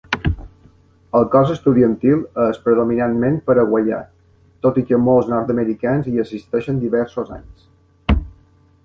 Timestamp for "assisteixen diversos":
6.25-7.31